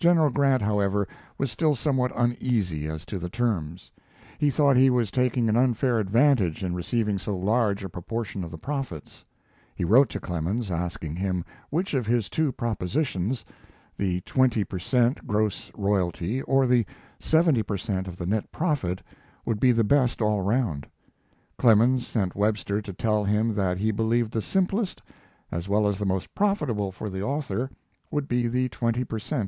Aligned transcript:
General 0.00 0.30
Grant, 0.30 0.60
however, 0.60 1.08
was 1.38 1.50
still 1.50 1.74
somewhat 1.74 2.12
uneasy 2.14 2.86
as 2.88 3.06
to 3.06 3.18
the 3.18 3.30
terms. 3.30 3.90
He 4.38 4.50
thought 4.50 4.76
he 4.76 4.90
was 4.90 5.10
taking 5.10 5.48
an 5.48 5.56
unfair 5.56 5.98
advantage 5.98 6.62
in 6.62 6.74
receiving 6.74 7.18
so 7.18 7.34
large 7.38 7.82
a 7.82 7.88
proportion 7.88 8.44
of 8.44 8.50
the 8.50 8.58
profits. 8.58 9.24
He 9.74 9.84
wrote 9.84 10.10
to 10.10 10.20
Clemens, 10.20 10.70
asking 10.70 11.16
him 11.16 11.42
which 11.70 11.94
of 11.94 12.04
his 12.06 12.28
two 12.28 12.52
propositions 12.52 13.44
the 13.96 14.20
twenty 14.22 14.62
per 14.64 14.78
cent. 14.78 15.26
gross 15.26 15.70
royalty 15.74 16.42
or 16.42 16.66
the 16.66 16.84
seventy 17.18 17.62
per 17.62 17.78
cent. 17.78 18.06
of 18.06 18.18
the 18.18 18.26
net 18.26 18.50
profit 18.52 19.00
would 19.46 19.60
be 19.60 19.72
the 19.72 19.84
best 19.84 20.20
all 20.20 20.40
around. 20.40 20.86
Clemens 21.56 22.06
sent 22.06 22.34
Webster 22.36 22.82
to 22.82 22.92
tell 22.92 23.24
him 23.24 23.54
that 23.54 23.78
he 23.78 23.90
believed 23.90 24.32
the 24.32 24.42
simplest, 24.42 25.00
as 25.50 25.66
well 25.66 25.86
as 25.88 25.98
the 25.98 26.04
most 26.04 26.34
profitable 26.34 26.92
for 26.92 27.08
the 27.08 27.22
author, 27.22 27.70
would 28.10 28.28
be 28.28 28.48
the 28.48 28.68
twenty 28.68 29.04
per 29.04 29.18
cent. 29.18 29.42